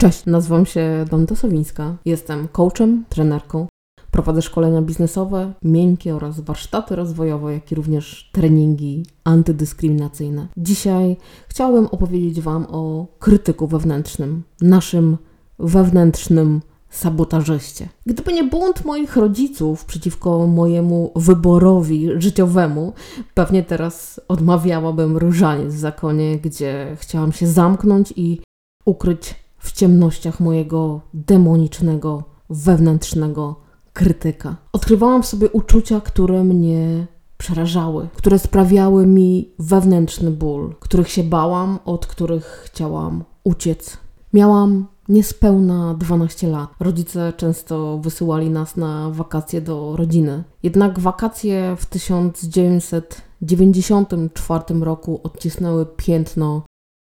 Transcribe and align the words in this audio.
Cześć, 0.00 0.26
nazywam 0.26 0.66
się 0.66 1.04
Donta 1.10 1.36
Sowińska. 1.36 1.96
Jestem 2.04 2.48
coachem, 2.48 3.04
trenerką. 3.08 3.66
Prowadzę 4.10 4.42
szkolenia 4.42 4.82
biznesowe, 4.82 5.52
miękkie 5.62 6.14
oraz 6.16 6.40
warsztaty 6.40 6.96
rozwojowe, 6.96 7.52
jak 7.52 7.72
i 7.72 7.74
również 7.74 8.30
treningi 8.32 9.06
antydyskryminacyjne. 9.24 10.48
Dzisiaj 10.56 11.16
chciałabym 11.48 11.86
opowiedzieć 11.86 12.40
Wam 12.40 12.66
o 12.70 13.06
krytyku 13.18 13.66
wewnętrznym, 13.66 14.42
naszym 14.60 15.16
wewnętrznym 15.58 16.60
sabotażyście. 16.90 17.88
Gdyby 18.06 18.32
nie 18.32 18.44
bunt 18.44 18.84
moich 18.84 19.16
rodziców 19.16 19.84
przeciwko 19.84 20.46
mojemu 20.46 21.12
wyborowi 21.16 22.08
życiowemu, 22.18 22.92
pewnie 23.34 23.62
teraz 23.62 24.20
odmawiałabym 24.28 25.16
różaniec 25.16 25.74
w 25.74 25.78
zakonie, 25.78 26.38
gdzie 26.38 26.96
chciałam 27.00 27.32
się 27.32 27.46
zamknąć 27.46 28.12
i 28.16 28.40
ukryć 28.84 29.47
w 29.58 29.72
ciemnościach 29.72 30.40
mojego 30.40 31.00
demonicznego, 31.14 32.24
wewnętrznego 32.50 33.56
krytyka. 33.92 34.56
Odkrywałam 34.72 35.22
w 35.22 35.26
sobie 35.26 35.50
uczucia, 35.50 36.00
które 36.00 36.44
mnie 36.44 37.06
przerażały, 37.38 38.08
które 38.16 38.38
sprawiały 38.38 39.06
mi 39.06 39.50
wewnętrzny 39.58 40.30
ból, 40.30 40.74
których 40.80 41.08
się 41.08 41.24
bałam, 41.24 41.78
od 41.84 42.06
których 42.06 42.44
chciałam 42.44 43.24
uciec. 43.44 43.96
Miałam 44.32 44.86
niespełna 45.08 45.94
12 45.94 46.48
lat. 46.48 46.70
Rodzice 46.80 47.32
często 47.36 47.98
wysyłali 47.98 48.50
nas 48.50 48.76
na 48.76 49.10
wakacje 49.10 49.60
do 49.60 49.96
rodziny. 49.96 50.44
Jednak 50.62 50.98
wakacje 50.98 51.76
w 51.78 51.86
1994 51.86 54.80
roku 54.80 55.20
odcisnęły 55.22 55.86
piętno 55.86 56.62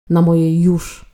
na 0.09 0.21
mojej 0.21 0.61
już 0.61 1.06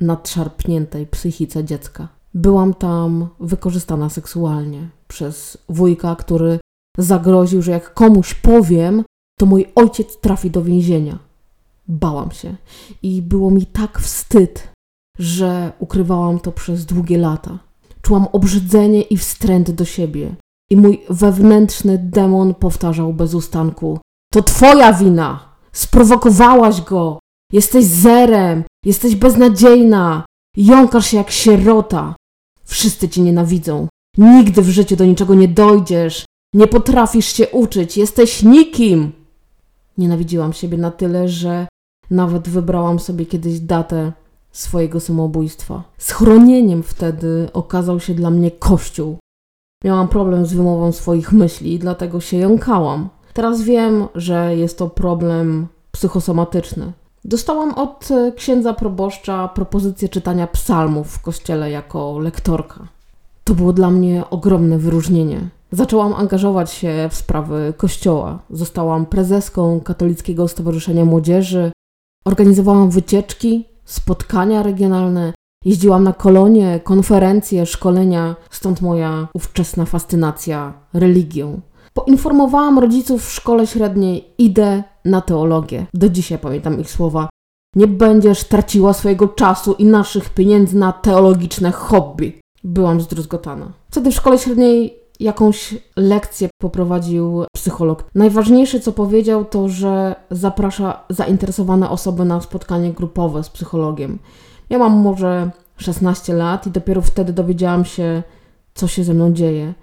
nadszarpniętej 0.00 1.06
psychice 1.06 1.64
dziecka. 1.64 2.08
Byłam 2.34 2.74
tam 2.74 3.28
wykorzystana 3.40 4.08
seksualnie 4.08 4.88
przez 5.08 5.58
wujka, 5.68 6.16
który 6.16 6.58
zagroził, 6.98 7.62
że 7.62 7.72
jak 7.72 7.94
komuś 7.94 8.34
powiem, 8.34 9.04
to 9.38 9.46
mój 9.46 9.72
ojciec 9.74 10.20
trafi 10.20 10.50
do 10.50 10.62
więzienia. 10.62 11.18
Bałam 11.88 12.30
się 12.30 12.56
i 13.02 13.22
było 13.22 13.50
mi 13.50 13.66
tak 13.66 13.98
wstyd, 14.00 14.68
że 15.18 15.72
ukrywałam 15.78 16.40
to 16.40 16.52
przez 16.52 16.84
długie 16.84 17.18
lata. 17.18 17.58
Czułam 18.02 18.26
obrzydzenie 18.32 19.02
i 19.02 19.16
wstręt 19.16 19.70
do 19.70 19.84
siebie. 19.84 20.34
I 20.70 20.76
mój 20.76 21.02
wewnętrzny 21.10 21.98
demon 21.98 22.54
powtarzał 22.54 23.12
bez 23.12 23.34
ustanku: 23.34 23.98
To 24.32 24.42
twoja 24.42 24.92
wina! 24.92 25.56
Sprowokowałaś 25.72 26.80
go! 26.80 27.18
Jesteś 27.52 27.84
zerem! 27.84 28.64
Jesteś 28.84 29.16
beznadziejna! 29.16 30.24
Jąkasz 30.56 31.06
się 31.06 31.16
jak 31.16 31.30
sierota! 31.30 32.14
Wszyscy 32.64 33.08
cię 33.08 33.22
nienawidzą. 33.22 33.88
Nigdy 34.18 34.62
w 34.62 34.68
życiu 34.68 34.96
do 34.96 35.04
niczego 35.04 35.34
nie 35.34 35.48
dojdziesz. 35.48 36.24
Nie 36.54 36.66
potrafisz 36.66 37.26
się 37.26 37.48
uczyć. 37.48 37.96
Jesteś 37.96 38.42
nikim! 38.42 39.12
Nienawidziłam 39.98 40.52
siebie 40.52 40.78
na 40.78 40.90
tyle, 40.90 41.28
że 41.28 41.66
nawet 42.10 42.48
wybrałam 42.48 42.98
sobie 42.98 43.26
kiedyś 43.26 43.60
datę 43.60 44.12
swojego 44.52 45.00
samobójstwa. 45.00 45.82
Schronieniem 45.98 46.82
wtedy 46.82 47.48
okazał 47.52 48.00
się 48.00 48.14
dla 48.14 48.30
mnie 48.30 48.50
kościół. 48.50 49.18
Miałam 49.84 50.08
problem 50.08 50.46
z 50.46 50.54
wymową 50.54 50.92
swoich 50.92 51.32
myśli 51.32 51.78
dlatego 51.78 52.20
się 52.20 52.36
jąkałam. 52.36 53.08
Teraz 53.32 53.62
wiem, 53.62 54.08
że 54.14 54.56
jest 54.56 54.78
to 54.78 54.88
problem 54.90 55.66
psychosomatyczny. 55.90 56.92
Dostałam 57.28 57.74
od 57.74 58.08
księdza 58.36 58.74
proboszcza 58.74 59.48
propozycję 59.48 60.08
czytania 60.08 60.46
psalmów 60.46 61.08
w 61.08 61.22
kościele 61.22 61.70
jako 61.70 62.18
lektorka. 62.18 62.88
To 63.44 63.54
było 63.54 63.72
dla 63.72 63.90
mnie 63.90 64.30
ogromne 64.30 64.78
wyróżnienie. 64.78 65.48
Zaczęłam 65.72 66.14
angażować 66.14 66.72
się 66.72 67.08
w 67.10 67.14
sprawy 67.14 67.74
kościoła. 67.76 68.38
Zostałam 68.50 69.06
prezeską 69.06 69.80
Katolickiego 69.80 70.48
Stowarzyszenia 70.48 71.04
Młodzieży, 71.04 71.72
organizowałam 72.24 72.90
wycieczki, 72.90 73.64
spotkania 73.84 74.62
regionalne, 74.62 75.32
jeździłam 75.64 76.04
na 76.04 76.12
kolonie, 76.12 76.80
konferencje, 76.84 77.66
szkolenia, 77.66 78.36
stąd 78.50 78.80
moja 78.80 79.28
ówczesna 79.34 79.84
fascynacja 79.84 80.72
religią. 80.94 81.60
Poinformowałam 81.94 82.78
rodziców 82.78 83.26
w 83.26 83.32
szkole 83.32 83.66
średniej, 83.66 84.24
idę 84.38 84.82
na 85.06 85.20
teologię. 85.20 85.86
Do 85.94 86.08
dzisiaj 86.08 86.38
pamiętam 86.38 86.80
ich 86.80 86.90
słowa. 86.90 87.28
Nie 87.76 87.86
będziesz 87.86 88.44
traciła 88.44 88.92
swojego 88.92 89.28
czasu 89.28 89.74
i 89.78 89.84
naszych 89.84 90.30
pieniędzy 90.30 90.76
na 90.76 90.92
teologiczne 90.92 91.72
hobby. 91.72 92.40
Byłam 92.64 93.00
zdruzgotana. 93.00 93.72
Wtedy 93.90 94.10
w 94.10 94.14
szkole 94.14 94.38
średniej 94.38 95.00
jakąś 95.20 95.74
lekcję 95.96 96.48
poprowadził 96.58 97.44
psycholog. 97.54 98.04
Najważniejsze, 98.14 98.80
co 98.80 98.92
powiedział, 98.92 99.44
to, 99.44 99.68
że 99.68 100.14
zaprasza 100.30 101.00
zainteresowane 101.10 101.90
osoby 101.90 102.24
na 102.24 102.40
spotkanie 102.40 102.92
grupowe 102.92 103.44
z 103.44 103.50
psychologiem. 103.50 104.18
Ja 104.70 104.78
mam 104.78 104.92
może 104.92 105.50
16 105.76 106.34
lat 106.34 106.66
i 106.66 106.70
dopiero 106.70 107.02
wtedy 107.02 107.32
dowiedziałam 107.32 107.84
się, 107.84 108.22
co 108.74 108.88
się 108.88 109.04
ze 109.04 109.14
mną 109.14 109.32
dzieje. 109.32 109.74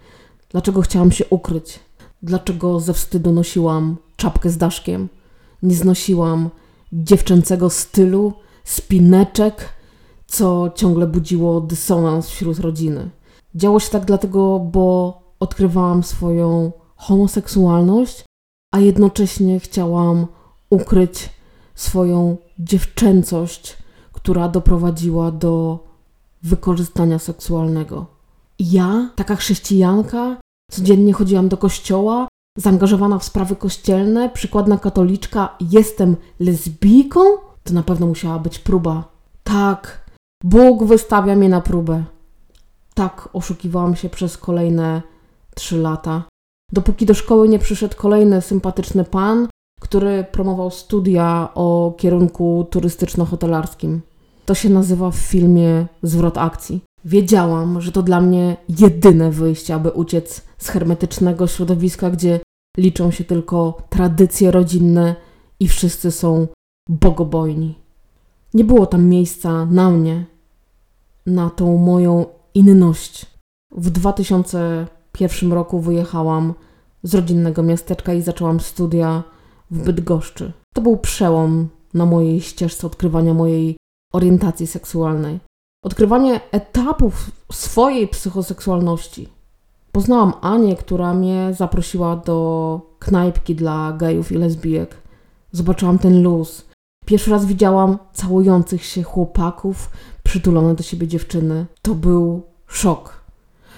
Dlaczego 0.50 0.82
chciałam 0.82 1.12
się 1.12 1.26
ukryć? 1.30 1.80
Dlaczego 2.24 2.80
ze 2.80 2.94
wstydu 2.94 3.32
nosiłam 3.32 3.96
czapkę 4.24 4.50
z 4.50 4.58
daszkiem? 4.58 5.10
Nie 5.64 5.76
znosiłam 5.76 6.50
dziewczęcego 6.94 7.70
stylu, 7.70 8.34
spineczek, 8.64 9.70
co 10.28 10.72
ciągle 10.76 11.08
budziło 11.08 11.62
dysonans 11.62 12.30
wśród 12.30 12.60
rodziny. 12.60 13.10
Działo 13.56 13.80
się 13.80 13.90
tak 13.90 14.06
dlatego, 14.06 14.60
bo 14.60 15.18
odkrywałam 15.40 16.04
swoją 16.04 16.72
homoseksualność, 16.96 18.26
a 18.72 18.80
jednocześnie 18.80 19.60
chciałam 19.60 20.28
ukryć 20.70 21.30
swoją 21.76 22.38
dziewczęcość, 22.60 23.78
która 24.12 24.50
doprowadziła 24.50 25.32
do 25.32 25.80
wykorzystania 26.44 27.20
seksualnego. 27.20 28.06
Ja, 28.60 29.10
taka 29.16 29.36
chrześcijanka, 29.36 30.38
codziennie 30.72 31.14
chodziłam 31.14 31.50
do 31.50 31.58
kościoła, 31.58 32.28
zaangażowana 32.58 33.20
w 33.20 33.24
sprawy 33.24 33.56
kościelne, 33.56 34.30
przykładna 34.30 34.78
katoliczka, 34.78 35.56
jestem 35.72 36.16
lesbijką? 36.40 37.20
To 37.64 37.74
na 37.74 37.84
pewno 37.84 38.08
musiała 38.08 38.40
być 38.40 38.60
próba. 38.60 39.04
Tak, 39.44 40.10
Bóg 40.44 40.84
wystawia 40.84 41.36
mnie 41.36 41.50
na 41.50 41.62
próbę. 41.62 42.04
Tak 42.94 43.30
oszukiwałam 43.34 43.96
się 43.96 44.10
przez 44.10 44.38
kolejne 44.38 45.02
trzy 45.56 45.78
lata. 45.78 46.24
Dopóki 46.72 47.06
do 47.06 47.14
szkoły 47.14 47.50
nie 47.50 47.60
przyszedł 47.60 47.96
kolejny 47.98 48.42
sympatyczny 48.42 49.04
pan, 49.04 49.48
który 49.82 50.24
promował 50.24 50.72
studia 50.72 51.50
o 51.56 51.94
kierunku 51.98 52.68
turystyczno-hotelarskim. 52.72 54.00
To 54.46 54.56
się 54.56 54.70
nazywa 54.70 55.12
w 55.12 55.16
filmie 55.16 55.86
zwrot 56.04 56.38
akcji. 56.38 56.82
Wiedziałam, 57.06 57.82
że 57.82 57.92
to 57.92 58.04
dla 58.04 58.22
mnie 58.22 58.58
jedyne 58.80 59.32
wyjście, 59.32 59.76
aby 59.76 59.92
uciec 59.92 60.42
z 60.58 60.70
hermetycznego 60.70 61.48
środowiska, 61.48 62.10
gdzie 62.10 62.40
liczą 62.78 63.12
się 63.12 63.24
tylko 63.24 63.78
tradycje 63.90 64.52
rodzinne 64.52 65.16
i 65.60 65.68
wszyscy 65.68 66.12
są 66.12 66.48
bogobojni. 66.90 67.76
Nie 68.54 68.64
było 68.64 68.86
tam 68.86 69.06
miejsca 69.06 69.66
na 69.66 69.90
mnie, 69.90 70.26
na 71.26 71.50
tą 71.50 71.78
moją 71.78 72.26
inność. 72.54 73.26
W 73.72 73.90
2001 73.90 75.54
roku 75.54 75.80
wyjechałam 75.80 76.54
z 77.04 77.16
rodzinnego 77.16 77.64
miasteczka 77.64 78.14
i 78.14 78.22
zaczęłam 78.22 78.60
studia 78.60 79.24
w 79.72 79.84
Bydgoszczy. 79.84 80.52
To 80.76 80.82
był 80.82 80.98
przełom 80.98 81.70
na 81.94 82.06
mojej 82.06 82.42
ścieżce 82.42 82.88
odkrywania 82.88 83.34
mojej 83.34 83.78
orientacji 84.14 84.68
seksualnej. 84.68 85.40
Odkrywanie 85.84 86.42
etapów 86.52 87.32
swojej 87.52 88.08
psychoseksualności. 88.08 89.30
Poznałam 89.92 90.34
Anię, 90.42 90.76
która 90.76 91.14
mnie 91.14 91.50
zaprosiła 91.58 92.16
do 92.16 92.82
knajpki 93.00 93.56
dla 93.56 93.94
gejów 93.94 94.32
i 94.32 94.36
lesbijek. 94.36 94.96
Zobaczyłam 95.52 96.00
ten 96.00 96.24
luz. 96.24 96.66
Pierwszy 97.06 97.32
raz 97.32 97.46
widziałam 97.46 97.98
całujących 98.14 98.86
się 98.86 99.04
chłopaków, 99.04 99.90
przytulone 100.24 100.76
do 100.76 100.84
siebie 100.84 101.08
dziewczyny. 101.08 101.66
To 101.82 101.96
był 101.96 102.42
szok. 102.68 103.24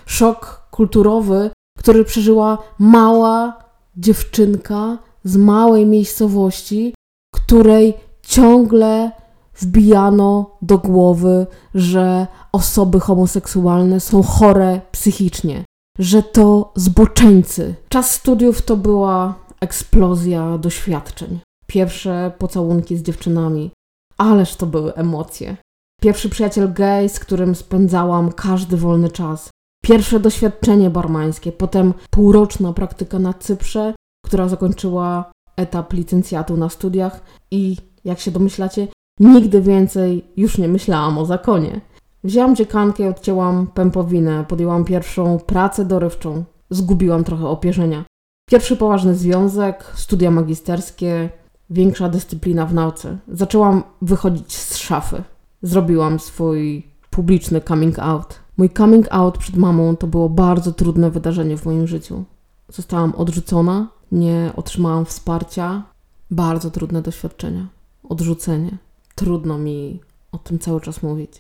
Szok 0.06 0.68
kulturowy, 0.72 1.50
który 1.78 2.06
przeżyła 2.06 2.58
mała 2.80 3.64
dziewczynka 3.98 4.98
z 5.24 5.38
małej 5.38 5.86
miejscowości, 5.86 6.94
której 7.34 7.94
ciągle 8.22 9.12
wbijano 9.58 10.58
do 10.62 10.78
głowy, 10.78 11.48
że 11.76 12.28
osoby 12.52 13.00
homoseksualne 13.00 14.00
są 14.00 14.24
chore 14.24 14.82
psychicznie, 14.92 15.64
że 16.00 16.24
to 16.24 16.72
zboczeńcy. 16.76 17.76
Czas 17.90 18.12
studiów 18.12 18.62
to 18.62 18.78
była 18.78 19.34
eksplozja 19.62 20.58
doświadczeń. 20.58 21.40
Pierwsze 21.68 22.32
pocałunki 22.38 22.98
z 22.98 23.04
dziewczynami, 23.04 23.72
ależ 24.18 24.56
to 24.56 24.66
były 24.66 24.94
emocje. 24.94 25.58
Pierwszy 26.02 26.30
przyjaciel 26.30 26.74
gay, 26.74 27.10
z 27.10 27.20
którym 27.20 27.56
spędzałam 27.56 28.32
każdy 28.32 28.78
wolny 28.78 29.10
czas. 29.10 29.50
Pierwsze 29.84 30.20
doświadczenie 30.20 30.90
barmańskie, 30.90 31.52
potem 31.52 31.94
półroczna 32.10 32.74
praktyka 32.74 33.20
na 33.20 33.34
Cyprze, 33.34 33.94
która 34.26 34.50
zakończyła 34.50 35.32
etap 35.58 35.94
licencjatu 35.94 36.58
na 36.58 36.70
studiach 36.70 37.24
i, 37.52 37.78
jak 38.06 38.20
się 38.20 38.32
domyślacie, 38.32 38.88
nigdy 39.20 39.62
więcej 39.62 40.26
już 40.38 40.58
nie 40.58 40.68
myślałam 40.68 41.18
o 41.18 41.26
zakonie. 41.26 41.82
Wzięłam 42.24 42.56
dziekankę, 42.56 43.10
odcięłam 43.10 43.68
pępowinę, 43.68 44.46
podjęłam 44.48 44.86
pierwszą 44.86 45.40
pracę 45.40 45.86
dorywczą. 45.86 46.44
Zgubiłam 46.70 47.24
trochę 47.24 47.48
opierzenia. 47.48 48.04
Pierwszy 48.50 48.78
poważny 48.78 49.16
związek, 49.16 49.92
studia 49.96 50.32
magisterskie, 50.32 51.30
większa 51.70 52.10
dyscyplina 52.10 52.66
w 52.66 52.74
nauce. 52.74 53.18
Zaczęłam 53.28 53.84
wychodzić 54.02 54.54
z 54.54 54.78
szafy. 54.78 55.24
Zrobiłam 55.62 56.20
swój 56.20 56.84
publiczny 57.10 57.62
coming 57.62 58.00
out. 58.00 58.40
Mój 58.58 58.70
coming 58.70 59.08
out 59.10 59.38
przed 59.38 59.56
mamą 59.56 59.96
to 59.96 60.08
było 60.08 60.30
bardzo 60.30 60.72
trudne 60.72 61.12
wydarzenie 61.12 61.58
w 61.58 61.66
moim 61.66 61.88
życiu. 61.88 62.24
Zostałam 62.70 63.16
odrzucona, 63.16 63.88
nie 64.12 64.52
otrzymałam 64.56 65.06
wsparcia. 65.06 65.84
Bardzo 66.32 66.72
trudne 66.72 67.02
doświadczenia. 67.02 67.68
Odrzucenie. 68.10 68.78
Trudno 69.16 69.58
mi 69.58 70.00
o 70.32 70.38
tym 70.38 70.60
cały 70.60 70.82
czas 70.82 71.04
mówić. 71.04 71.32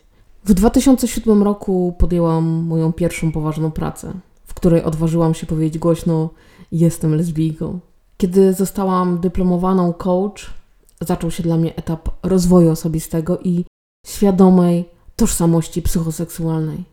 W 0.46 0.54
2007 0.54 1.44
roku 1.44 1.96
podjęłam 1.98 2.46
moją 2.46 2.94
pierwszą 2.94 3.32
poważną 3.32 3.72
pracę, 3.72 4.14
w 4.46 4.54
której 4.54 4.84
odważyłam 4.84 5.34
się 5.34 5.48
powiedzieć 5.48 5.78
głośno: 5.80 6.30
Jestem 6.72 7.16
lesbijką. 7.16 7.80
Kiedy 8.18 8.54
zostałam 8.54 9.20
dyplomowaną 9.20 9.94
coach, 9.94 10.54
zaczął 11.02 11.32
się 11.32 11.44
dla 11.44 11.58
mnie 11.58 11.76
etap 11.76 12.10
rozwoju 12.24 12.72
osobistego 12.72 13.40
i 13.40 13.66
świadomej 14.08 14.86
tożsamości 15.16 15.82
psychoseksualnej. 15.82 16.84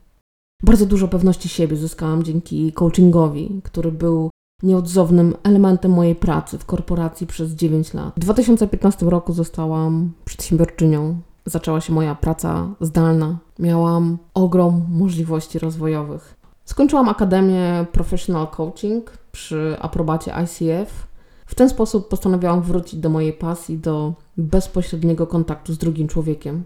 Bardzo 0.62 0.86
dużo 0.86 1.08
pewności 1.08 1.48
siebie 1.48 1.76
zyskałam 1.76 2.22
dzięki 2.22 2.72
coachingowi, 2.72 3.60
który 3.64 3.92
był 3.92 4.30
nieodzownym 4.62 5.34
elementem 5.42 5.90
mojej 5.90 6.14
pracy 6.14 6.58
w 6.58 6.64
korporacji 6.64 7.26
przez 7.26 7.50
9 7.50 7.94
lat. 7.94 8.14
W 8.16 8.18
2015 8.18 9.06
roku 9.06 9.32
zostałam 9.32 10.12
przedsiębiorczynią. 10.24 11.20
Zaczęła 11.46 11.80
się 11.80 11.92
moja 11.92 12.14
praca 12.14 12.68
zdalna. 12.80 13.38
Miałam 13.58 14.18
ogrom 14.34 14.86
możliwości 14.90 15.58
rozwojowych. 15.58 16.34
Skończyłam 16.64 17.08
Akademię 17.08 17.86
Professional 17.92 18.48
Coaching 18.48 19.18
przy 19.32 19.76
aprobacie 19.80 20.32
ICF. 20.44 21.06
W 21.46 21.54
ten 21.54 21.68
sposób 21.68 22.08
postanowiłam 22.08 22.62
wrócić 22.62 23.00
do 23.00 23.10
mojej 23.10 23.32
pasji, 23.32 23.78
do 23.78 24.14
bezpośredniego 24.36 25.26
kontaktu 25.26 25.72
z 25.72 25.78
drugim 25.78 26.08
człowiekiem. 26.08 26.64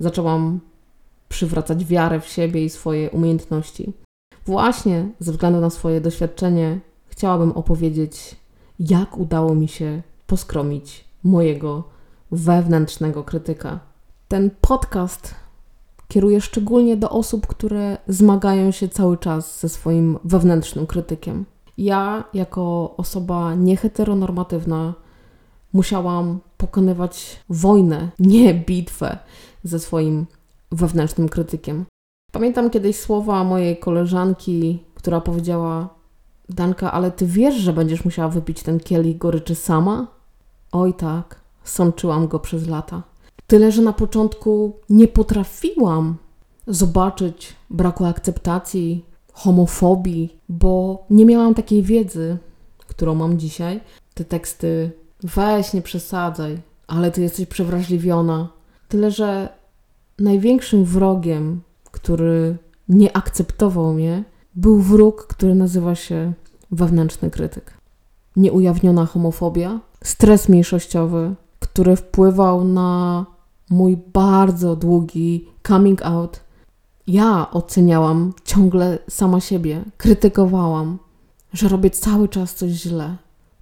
Zaczęłam 0.00 0.60
przywracać 1.28 1.84
wiarę 1.84 2.20
w 2.20 2.28
siebie 2.28 2.64
i 2.64 2.70
swoje 2.70 3.10
umiejętności. 3.10 3.92
Właśnie 4.46 5.08
ze 5.18 5.32
względu 5.32 5.60
na 5.60 5.70
swoje 5.70 6.00
doświadczenie 6.00 6.80
chciałabym 7.18 7.52
opowiedzieć, 7.52 8.36
jak 8.78 9.18
udało 9.18 9.54
mi 9.54 9.68
się 9.68 10.02
poskromić 10.26 11.04
mojego 11.24 11.84
wewnętrznego 12.30 13.24
krytyka. 13.24 13.80
Ten 14.28 14.50
podcast 14.60 15.34
kieruje 16.08 16.40
szczególnie 16.40 16.96
do 16.96 17.10
osób, 17.10 17.46
które 17.46 17.96
zmagają 18.08 18.70
się 18.70 18.88
cały 18.88 19.18
czas 19.18 19.60
ze 19.60 19.68
swoim 19.68 20.18
wewnętrznym 20.24 20.86
krytykiem. 20.86 21.44
Ja, 21.78 22.24
jako 22.34 22.94
osoba 22.96 23.54
nieheteronormatywna, 23.54 24.94
musiałam 25.72 26.40
pokonywać 26.56 27.40
wojnę, 27.48 28.10
nie 28.18 28.54
bitwę 28.54 29.18
ze 29.64 29.78
swoim 29.78 30.26
wewnętrznym 30.72 31.28
krytykiem. 31.28 31.84
Pamiętam 32.32 32.70
kiedyś 32.70 32.96
słowa 32.96 33.44
mojej 33.44 33.76
koleżanki, 33.76 34.82
która 34.94 35.20
powiedziała: 35.20 35.97
Danka, 36.48 36.92
ale 36.92 37.10
ty 37.10 37.26
wiesz, 37.26 37.54
że 37.54 37.72
będziesz 37.72 38.04
musiała 38.04 38.28
wypić 38.28 38.62
ten 38.62 38.80
kielich 38.80 39.18
goryczy 39.18 39.54
sama? 39.54 40.06
Oj 40.72 40.94
tak, 40.94 41.40
sączyłam 41.64 42.28
go 42.28 42.38
przez 42.38 42.68
lata. 42.68 43.02
Tyle, 43.46 43.72
że 43.72 43.82
na 43.82 43.92
początku 43.92 44.76
nie 44.90 45.08
potrafiłam 45.08 46.16
zobaczyć 46.66 47.56
braku 47.70 48.04
akceptacji, 48.04 49.04
homofobii, 49.32 50.38
bo 50.48 51.04
nie 51.10 51.26
miałam 51.26 51.54
takiej 51.54 51.82
wiedzy, 51.82 52.38
którą 52.78 53.14
mam 53.14 53.38
dzisiaj. 53.38 53.80
Te 54.14 54.24
teksty, 54.24 54.90
weź, 55.22 55.72
nie 55.72 55.82
przesadzaj, 55.82 56.58
ale 56.86 57.10
ty 57.10 57.22
jesteś 57.22 57.46
przewrażliwiona. 57.46 58.48
Tyle, 58.88 59.10
że 59.10 59.48
największym 60.18 60.84
wrogiem, 60.84 61.60
który 61.90 62.56
nie 62.88 63.16
akceptował 63.16 63.94
mnie, 63.94 64.24
był 64.58 64.80
wróg, 64.80 65.26
który 65.26 65.54
nazywa 65.54 65.94
się 65.94 66.32
wewnętrzny 66.70 67.30
krytyk. 67.30 67.72
Nieujawniona 68.36 69.06
homofobia, 69.06 69.80
stres 70.04 70.48
mniejszościowy, 70.48 71.34
który 71.58 71.96
wpływał 71.96 72.64
na 72.64 73.26
mój 73.70 73.96
bardzo 74.12 74.76
długi 74.76 75.48
coming 75.66 76.02
out. 76.02 76.40
Ja 77.06 77.50
oceniałam 77.50 78.32
ciągle 78.44 78.98
sama 79.08 79.40
siebie, 79.40 79.84
krytykowałam, 79.96 80.98
że 81.52 81.68
robię 81.68 81.90
cały 81.90 82.28
czas 82.28 82.54
coś 82.54 82.70
źle. 82.70 83.16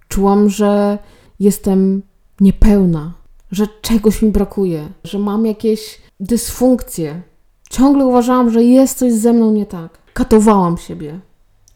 Czułam, 0.07 0.49
że 0.49 0.99
jestem 1.39 2.01
niepełna, 2.39 3.13
że 3.51 3.67
czegoś 3.81 4.21
mi 4.21 4.31
brakuje, 4.31 4.89
że 5.03 5.19
mam 5.19 5.45
jakieś 5.45 6.01
dysfunkcje. 6.19 7.21
Ciągle 7.69 8.05
uważałam, 8.05 8.49
że 8.49 8.63
jest 8.63 8.97
coś 8.97 9.13
ze 9.13 9.33
mną 9.33 9.51
nie 9.51 9.65
tak. 9.65 10.06
Katowałam 10.17 10.77
siebie, 10.77 11.19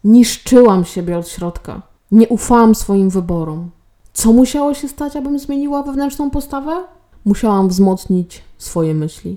niszczyłam 0.04 0.84
siebie 0.84 1.18
od 1.18 1.28
środka, 1.28 1.82
nie 2.12 2.28
ufałam 2.28 2.74
swoim 2.74 3.10
wyborom. 3.10 3.70
Co 4.12 4.32
musiało 4.32 4.74
się 4.74 4.88
stać, 4.88 5.16
abym 5.16 5.38
zmieniła 5.38 5.82
wewnętrzną 5.82 6.30
postawę? 6.30 6.84
Musiałam 7.24 7.68
wzmocnić 7.68 8.42
swoje 8.58 8.94
myśli. 8.94 9.36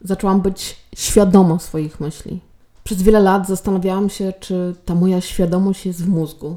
Zaczęłam 0.00 0.40
być 0.40 0.76
świadoma 0.96 1.58
swoich 1.58 2.00
myśli. 2.00 2.40
Przez 2.84 3.02
wiele 3.02 3.20
lat 3.20 3.48
zastanawiałam 3.48 4.10
się, 4.10 4.32
czy 4.40 4.74
ta 4.84 4.94
moja 4.94 5.20
świadomość 5.20 5.86
jest 5.86 6.04
w 6.04 6.08
mózgu. 6.08 6.56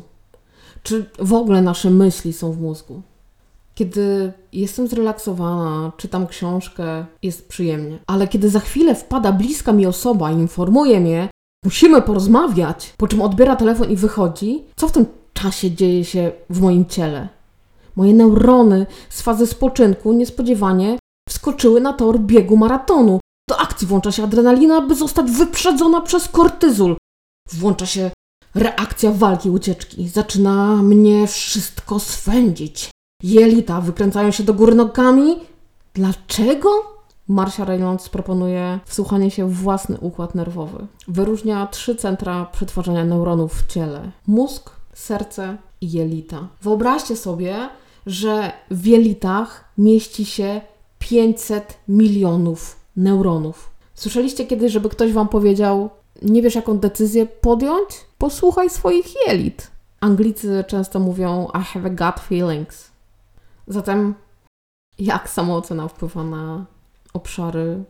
Czy 0.84 1.10
w 1.20 1.34
ogóle 1.34 1.62
nasze 1.62 1.90
myśli 1.90 2.34
są 2.34 2.52
w 2.52 2.62
mózgu. 2.62 3.02
Kiedy 3.76 4.34
jestem 4.54 4.88
zrelaksowana, 4.88 5.92
czytam 5.98 6.28
książkę, 6.28 7.06
jest 7.24 7.50
przyjemnie. 7.50 8.00
Ale 8.08 8.28
kiedy 8.28 8.50
za 8.50 8.60
chwilę 8.60 8.96
wpada 8.96 9.32
bliska 9.32 9.74
mi 9.74 9.86
osoba 9.86 10.32
i 10.32 10.36
informuje 10.36 11.00
mnie, 11.00 11.30
musimy 11.66 12.02
porozmawiać, 12.02 12.94
po 12.98 13.08
czym 13.08 13.22
odbiera 13.22 13.56
telefon 13.56 13.90
i 13.90 13.96
wychodzi, 13.96 14.64
co 14.76 14.88
w 14.88 14.92
tym 14.92 15.06
czasie 15.34 15.72
dzieje 15.72 16.06
się 16.06 16.32
w 16.50 16.62
moim 16.62 16.86
ciele? 16.86 17.30
Moje 17.96 18.14
neurony 18.14 18.86
z 19.10 19.22
fazy 19.22 19.48
spoczynku 19.48 20.14
niespodziewanie 20.14 21.00
wskoczyły 21.30 21.82
na 21.82 21.94
tor 21.94 22.20
biegu 22.20 22.58
maratonu. 22.58 23.20
Do 23.50 23.58
akcji 23.60 23.88
włącza 23.88 24.12
się 24.12 24.24
adrenalina, 24.24 24.82
by 24.82 24.96
zostać 24.96 25.32
wyprzedzona 25.32 26.02
przez 26.02 26.28
kortyzol. 26.28 26.98
Włącza 27.54 27.86
się 27.86 28.12
reakcja 28.56 29.12
walki, 29.12 29.50
ucieczki. 29.50 30.10
Zaczyna 30.10 30.76
mnie 30.76 31.28
wszystko 31.28 32.00
swędzić. 32.00 32.90
Jelita 33.24 33.82
wykręcają 33.82 34.32
się 34.32 34.44
do 34.44 34.54
góry 34.54 34.76
nogami. 34.76 35.40
Dlaczego? 35.94 36.99
Marcia 37.30 37.66
Reynolds 37.66 38.10
proponuje 38.10 38.80
wsłuchanie 38.86 39.32
się 39.32 39.50
w 39.50 39.54
własny 39.54 39.98
układ 40.00 40.36
nerwowy. 40.36 40.88
Wyróżnia 41.08 41.68
trzy 41.68 41.96
centra 41.96 42.46
przetwarzania 42.46 43.06
neuronów 43.06 43.54
w 43.54 43.68
ciele: 43.68 44.12
mózg, 44.28 44.72
serce 44.94 45.58
i 45.82 45.92
jelita. 45.92 46.48
Wyobraźcie 46.62 47.16
sobie, 47.16 47.70
że 48.06 48.52
w 48.72 48.86
jelitach 48.86 49.74
mieści 49.78 50.26
się 50.26 50.62
500 51.00 51.78
milionów 51.88 52.80
neuronów. 52.96 53.70
Słyszeliście 53.94 54.46
kiedyś, 54.46 54.72
żeby 54.72 54.90
ktoś 54.90 55.14
wam 55.14 55.28
powiedział, 55.28 55.90
nie 56.22 56.42
wiesz 56.42 56.56
jaką 56.56 56.78
decyzję 56.78 57.26
podjąć? 57.26 57.90
Posłuchaj 58.18 58.70
swoich 58.70 59.28
jelit. 59.28 59.72
Anglicy 60.00 60.64
często 60.68 61.00
mówią 61.00 61.48
I 61.62 61.64
have 61.64 61.86
a 61.86 61.90
gut 61.90 62.24
feelings. 62.24 62.92
Zatem 63.68 64.16
jak 65.00 65.30
samoocena 65.30 65.88
wpływa 65.88 66.24
na 66.24 66.66
obszary 67.14 67.84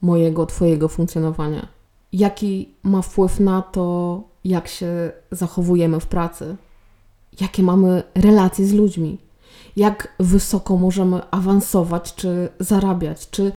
mojego, 0.00 0.46
twojego 0.46 0.88
funkcjonowania? 0.88 1.68
Jaki 2.12 2.74
ma 2.82 3.02
wpływ 3.02 3.40
na 3.40 3.62
to, 3.62 4.22
jak 4.44 4.68
się 4.68 5.12
zachowujemy 5.30 6.00
w 6.00 6.06
pracy? 6.06 6.56
Jakie 7.40 7.62
mamy 7.62 8.02
relacje 8.14 8.66
z 8.66 8.72
ludźmi? 8.72 9.18
jak 9.76 10.14
wysoko 10.20 10.76
możemy 10.76 11.30
awansować, 11.30 12.14
czy 12.14 12.48
zarabiać, 12.60 13.30
czy 13.30 13.52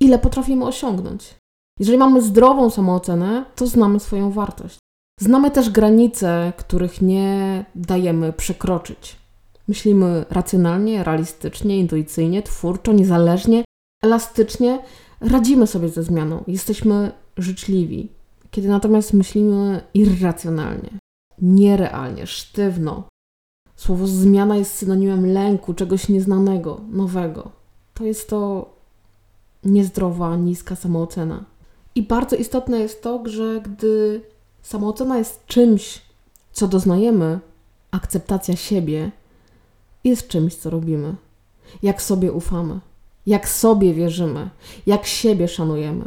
ile 0.00 0.18
potrafimy 0.18 0.64
osiągnąć. 0.64 1.34
Jeżeli 1.78 1.98
mamy 1.98 2.22
zdrową 2.22 2.70
samoocenę, 2.70 3.44
to 3.56 3.66
znamy 3.66 4.00
swoją 4.00 4.30
wartość. 4.30 4.78
Znamy 5.20 5.50
też 5.50 5.70
granice, 5.70 6.52
których 6.56 7.02
nie 7.02 7.64
dajemy 7.74 8.32
przekroczyć. 8.32 9.16
Myślimy 9.68 10.24
racjonalnie, 10.30 11.04
realistycznie, 11.04 11.78
intuicyjnie, 11.78 12.42
twórczo, 12.42 12.92
niezależnie, 12.92 13.64
elastycznie, 14.02 14.82
radzimy 15.20 15.66
sobie 15.66 15.88
ze 15.88 16.02
zmianą, 16.02 16.44
jesteśmy 16.46 17.12
życzliwi. 17.36 18.08
Kiedy 18.50 18.68
natomiast 18.68 19.12
myślimy 19.12 19.80
irracjonalnie, 19.94 20.90
nierealnie, 21.38 22.26
sztywno, 22.26 23.04
słowo 23.76 24.06
zmiana 24.06 24.56
jest 24.56 24.74
synonimem 24.74 25.26
lęku, 25.32 25.74
czegoś 25.74 26.08
nieznanego, 26.08 26.80
nowego. 26.90 27.50
To 27.94 28.04
jest 28.04 28.30
to 28.30 28.70
niezdrowa, 29.64 30.36
niska 30.36 30.76
samoocena. 30.76 31.44
I 31.94 32.02
bardzo 32.02 32.36
istotne 32.36 32.80
jest 32.80 33.02
to, 33.02 33.22
że 33.24 33.60
gdy 33.64 34.22
samoocena 34.62 35.18
jest 35.18 35.46
czymś, 35.46 36.02
co 36.52 36.68
doznajemy, 36.68 37.40
akceptacja 37.90 38.56
siebie 38.56 39.10
jest 40.04 40.28
czymś, 40.28 40.54
co 40.54 40.70
robimy. 40.70 41.14
Jak 41.82 42.02
sobie 42.02 42.32
ufamy, 42.32 42.80
jak 43.30 43.48
sobie 43.48 43.94
wierzymy, 43.94 44.50
jak 44.86 45.06
siebie 45.06 45.48
szanujemy. 45.48 46.04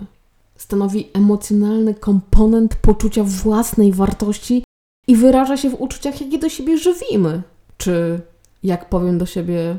Stanowi 0.57 1.09
emocjonalny 1.13 1.93
komponent 1.93 2.75
poczucia 2.75 3.23
własnej 3.23 3.91
wartości 3.91 4.63
i 5.07 5.15
wyraża 5.15 5.57
się 5.57 5.69
w 5.69 5.81
uczuciach, 5.81 6.21
jakie 6.21 6.37
do 6.39 6.49
siebie 6.49 6.77
żywimy. 6.77 7.41
Czy 7.77 8.21
jak 8.63 8.89
powiem 8.89 9.17
do 9.17 9.25
siebie, 9.25 9.77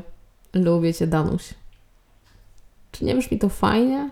lubię 0.53 0.93
cię, 0.93 1.07
Danuś. 1.07 1.53
Czy 2.91 3.05
nie 3.05 3.15
brzmi 3.15 3.39
to 3.39 3.49
fajnie? 3.49 4.09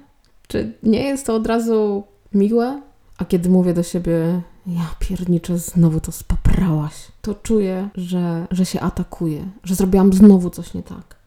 Czy 0.48 0.74
nie 0.84 1.04
jest 1.04 1.26
to 1.26 1.36
od 1.36 1.48
razu 1.48 2.04
miłe? 2.34 2.82
A 3.18 3.26
kiedy 3.26 3.50
mówię 3.50 3.74
do 3.74 3.84
siebie, 3.84 4.42
ja 4.68 4.96
pierniczę, 5.00 5.58
znowu 5.58 6.00
to 6.00 6.12
spaprałaś, 6.12 6.94
to 7.22 7.36
czuję, 7.36 7.90
że, 7.96 8.48
że 8.52 8.66
się 8.66 8.80
atakuję, 8.80 9.50
że 9.64 9.76
zrobiłam 9.76 10.14
znowu 10.14 10.50
coś 10.50 10.74
nie 10.74 10.84
tak. 10.84 11.23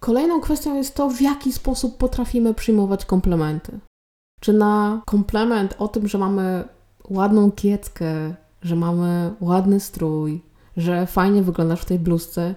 Kolejną 0.00 0.40
kwestią 0.40 0.74
jest 0.74 0.94
to, 0.94 1.10
w 1.10 1.20
jaki 1.20 1.52
sposób 1.52 1.96
potrafimy 1.96 2.54
przyjmować 2.54 3.04
komplementy. 3.04 3.78
Czy 4.40 4.52
na 4.52 5.02
komplement 5.06 5.74
o 5.78 5.88
tym, 5.88 6.08
że 6.08 6.18
mamy 6.18 6.64
ładną 7.10 7.50
kieckę, 7.52 8.34
że 8.62 8.76
mamy 8.76 9.34
ładny 9.40 9.80
strój, 9.80 10.42
że 10.76 11.06
fajnie 11.06 11.42
wyglądasz 11.42 11.80
w 11.80 11.84
tej 11.84 11.98
bluzce, 11.98 12.54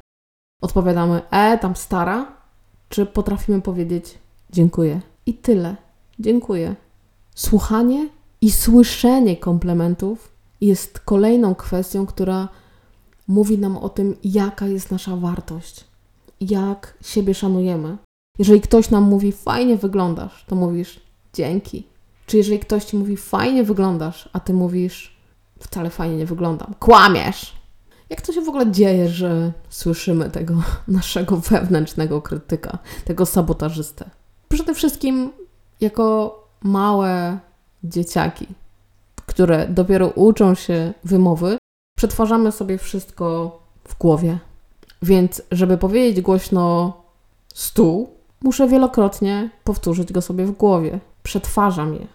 odpowiadamy, 0.62 1.22
e, 1.32 1.58
tam 1.58 1.76
stara? 1.76 2.38
Czy 2.90 3.06
potrafimy 3.06 3.62
powiedzieć, 3.62 4.18
dziękuję? 4.50 5.02
I 5.26 5.34
tyle. 5.34 5.76
Dziękuję. 6.20 6.76
Słuchanie 7.36 8.10
i 8.42 8.52
słyszenie 8.52 9.38
komplementów 9.38 10.32
jest 10.62 11.00
kolejną 11.00 11.56
kwestią, 11.56 12.06
która 12.06 12.48
mówi 13.28 13.58
nam 13.58 13.78
o 13.78 13.90
tym, 13.90 14.16
jaka 14.24 14.68
jest 14.68 14.92
nasza 14.92 15.16
wartość, 15.16 15.84
jak 16.42 16.98
siebie 17.02 17.34
szanujemy. 17.34 17.98
Jeżeli 18.40 18.62
ktoś 18.62 18.90
nam 18.90 19.04
mówi, 19.04 19.32
fajnie 19.32 19.78
wyglądasz, 19.78 20.46
to 20.48 20.56
mówisz 20.56 21.00
dzięki. 21.34 21.88
Czy 22.26 22.38
jeżeli 22.38 22.60
ktoś 22.60 22.86
ci 22.86 22.98
mówi, 22.98 23.18
fajnie 23.18 23.64
wyglądasz, 23.64 24.30
a 24.34 24.40
ty 24.40 24.54
mówisz, 24.54 25.18
wcale 25.60 25.90
fajnie 25.90 26.18
nie 26.18 26.26
wyglądam, 26.26 26.74
kłamiesz. 26.80 27.56
Jak 28.10 28.22
to 28.22 28.34
się 28.34 28.42
w 28.42 28.50
ogóle 28.50 28.72
dzieje, 28.72 29.10
że 29.10 29.52
słyszymy 29.70 30.30
tego 30.30 30.54
naszego 30.88 31.38
wewnętrznego 31.38 32.22
krytyka, 32.22 32.78
tego 33.06 33.26
sabotażystę? 33.26 34.10
Przede 34.50 34.74
wszystkim 34.74 35.32
jako 35.82 36.38
małe 36.64 37.40
dzieciaki, 37.84 38.48
które 39.26 39.68
dopiero 39.68 40.08
uczą 40.08 40.56
się 40.56 40.94
wymowy, 41.04 41.58
przetwarzamy 41.98 42.52
sobie 42.52 42.78
wszystko 42.78 43.60
w 43.88 43.98
głowie. 43.98 44.40
Więc, 45.02 45.42
żeby 45.52 45.78
powiedzieć 45.78 46.22
głośno 46.22 46.94
stół, 47.54 48.10
muszę 48.44 48.68
wielokrotnie 48.68 49.50
powtórzyć 49.64 50.14
go 50.14 50.22
sobie 50.22 50.46
w 50.46 50.52
głowie. 50.52 51.00
Przetwarzam 51.24 51.94
je. 51.94 52.08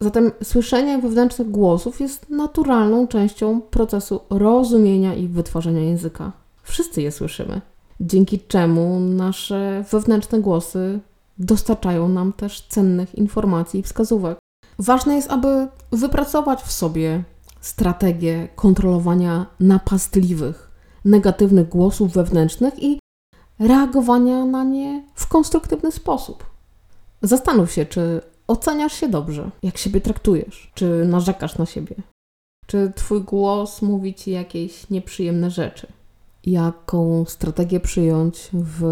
Zatem 0.00 0.30
słyszenie 0.42 0.98
wewnętrznych 0.98 1.50
głosów 1.50 2.00
jest 2.00 2.30
naturalną 2.30 3.06
częścią 3.06 3.60
procesu 3.60 4.20
rozumienia 4.30 5.14
i 5.14 5.28
wytwarzania 5.28 5.80
języka. 5.80 6.32
Wszyscy 6.62 7.02
je 7.02 7.12
słyszymy, 7.12 7.60
dzięki 8.00 8.38
czemu 8.38 9.00
nasze 9.00 9.84
wewnętrzne 9.90 10.40
głosy 10.40 11.00
dostarczają 11.38 12.08
nam 12.08 12.32
też 12.32 12.60
cennych 12.60 13.14
informacji 13.14 13.80
i 13.80 13.82
wskazówek. 13.82 14.38
Ważne 14.78 15.14
jest, 15.14 15.30
aby 15.30 15.68
wypracować 15.92 16.62
w 16.62 16.72
sobie 16.72 17.24
strategię 17.60 18.48
kontrolowania 18.56 19.46
napastliwych, 19.60 20.63
negatywnych 21.04 21.68
głosów 21.68 22.12
wewnętrznych 22.12 22.82
i 22.82 22.98
reagowania 23.58 24.44
na 24.44 24.64
nie 24.64 25.04
w 25.14 25.26
konstruktywny 25.26 25.92
sposób. 25.92 26.46
Zastanów 27.22 27.72
się, 27.72 27.86
czy 27.86 28.20
oceniasz 28.46 28.92
się 28.92 29.08
dobrze, 29.08 29.50
jak 29.62 29.78
siebie 29.78 30.00
traktujesz, 30.00 30.72
czy 30.74 31.04
narzekasz 31.08 31.58
na 31.58 31.66
siebie, 31.66 31.94
czy 32.66 32.92
twój 32.96 33.22
głos 33.22 33.82
mówi 33.82 34.14
ci 34.14 34.30
jakieś 34.30 34.90
nieprzyjemne 34.90 35.50
rzeczy 35.50 35.86
jaką 36.46 37.24
strategię 37.28 37.80
przyjąć 37.80 38.48
w 38.52 38.82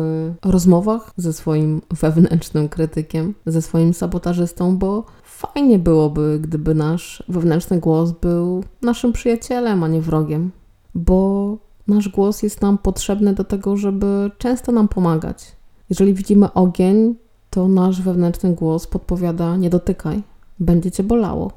rozmowach 0.43 1.13
ze 1.17 1.33
swoim 1.33 1.83
wewnętrznym 1.91 2.69
krytykiem, 2.69 3.35
ze 3.47 3.63
swoim 3.63 3.95
sabotażystą, 3.95 4.77
bo 4.79 5.05
fajnie 5.23 5.79
byłoby, 5.79 6.39
gdyby 6.43 6.75
nasz 6.75 7.23
wewnętrzny 7.29 7.81
głos 7.81 8.11
był 8.11 8.65
naszym 8.83 9.13
przyjacielem, 9.13 9.85
a 9.85 9.89
nie 9.89 10.01
wrogiem, 10.01 10.51
bo 10.95 11.57
nasz 11.87 12.09
głos 12.09 12.43
jest 12.43 12.61
nam 12.61 12.79
potrzebny 12.79 13.35
do 13.35 13.45
tego, 13.45 13.77
żeby 13.77 14.31
często 14.39 14.73
nam 14.73 14.89
pomagać. 14.89 15.57
Jeżeli 15.91 16.15
widzimy 16.15 16.53
ogień, 16.53 17.15
to 17.51 17.69
nasz 17.69 18.03
wewnętrzny 18.03 18.55
głos 18.55 18.87
podpowiada: 18.87 19.57
nie 19.57 19.71
dotykaj, 19.71 20.23
będzie 20.61 20.91
cię 20.91 21.03
bolało. 21.03 21.53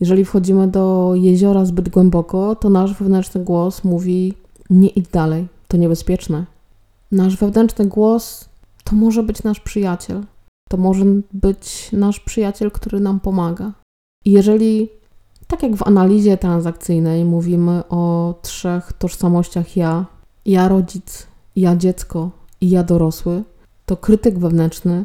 Jeżeli 0.00 0.24
wchodzimy 0.24 0.68
do 0.68 1.12
jeziora 1.14 1.64
zbyt 1.64 1.88
głęboko, 1.88 2.56
to 2.56 2.70
nasz 2.70 2.94
wewnętrzny 2.94 3.44
głos 3.44 3.84
mówi: 3.84 4.34
nie 4.70 4.88
idź 4.88 5.08
dalej, 5.08 5.48
to 5.68 5.76
niebezpieczne. 5.76 6.44
Nasz 7.12 7.36
wewnętrzny 7.36 7.86
głos 7.86 8.48
to 8.84 8.96
może 8.96 9.22
być 9.22 9.42
nasz 9.42 9.60
przyjaciel. 9.60 10.24
To 10.68 10.76
może 10.76 11.04
być 11.32 11.92
nasz 11.92 12.20
przyjaciel, 12.20 12.70
który 12.70 13.00
nam 13.00 13.20
pomaga. 13.20 13.72
I 14.24 14.30
jeżeli, 14.30 14.88
tak 15.50 15.62
jak 15.62 15.76
w 15.76 15.86
analizie 15.86 16.36
transakcyjnej, 16.36 17.24
mówimy 17.24 17.82
o 17.88 18.34
trzech 18.42 18.92
tożsamościach 18.92 19.76
ja, 19.76 20.06
ja 20.46 20.68
rodzic, 20.68 21.26
ja 21.56 21.76
dziecko 21.76 22.30
i 22.60 22.70
ja 22.70 22.82
dorosły, 22.82 23.42
to 23.86 23.96
krytyk 23.96 24.38
wewnętrzny 24.38 25.04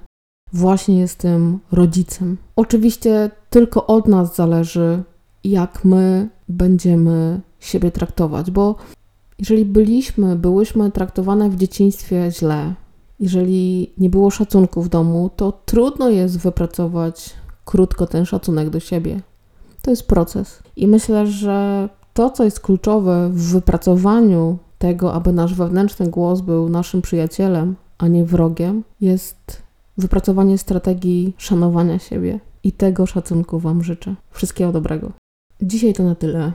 właśnie 0.53 0.99
jest 0.99 1.17
tym 1.17 1.59
rodzicem. 1.71 2.37
Oczywiście 2.55 3.31
tylko 3.49 3.87
od 3.87 4.07
nas 4.07 4.35
zależy, 4.35 5.03
jak 5.43 5.85
my 5.85 6.29
będziemy 6.49 7.41
siebie 7.59 7.91
traktować, 7.91 8.51
bo 8.51 8.75
jeżeli 9.39 9.65
byliśmy, 9.65 10.35
byłyśmy 10.35 10.91
traktowane 10.91 11.49
w 11.49 11.55
dzieciństwie 11.55 12.31
źle, 12.31 12.73
jeżeli 13.19 13.93
nie 13.97 14.09
było 14.09 14.29
szacunku 14.29 14.81
w 14.81 14.89
domu, 14.89 15.29
to 15.35 15.51
trudno 15.65 16.09
jest 16.09 16.39
wypracować 16.39 17.33
krótko 17.65 18.07
ten 18.07 18.25
szacunek 18.25 18.69
do 18.69 18.79
siebie. 18.79 19.21
To 19.85 19.91
jest 19.91 20.07
proces. 20.07 20.63
I 20.75 20.87
myślę, 20.87 21.27
że 21.27 21.89
to, 22.13 22.29
co 22.29 22.43
jest 22.43 22.59
kluczowe 22.59 23.29
w 23.29 23.51
wypracowaniu 23.51 24.57
tego, 24.77 25.13
aby 25.13 25.33
nasz 25.33 25.53
wewnętrzny 25.53 26.07
głos 26.07 26.41
był 26.41 26.69
naszym 26.69 27.01
przyjacielem, 27.01 27.75
a 27.97 28.07
nie 28.07 28.25
wrogiem, 28.25 28.83
jest 29.01 29.63
wypracowanie 29.97 30.57
strategii 30.57 31.33
szanowania 31.37 31.99
siebie. 31.99 32.39
I 32.63 32.71
tego 32.71 33.05
szacunku 33.05 33.59
Wam 33.59 33.83
życzę. 33.83 34.15
Wszystkiego 34.31 34.71
dobrego. 34.71 35.11
Dzisiaj 35.61 35.93
to 35.93 36.03
na 36.03 36.15
tyle. 36.15 36.51